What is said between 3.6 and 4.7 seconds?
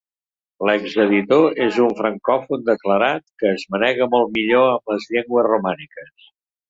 manega molt millor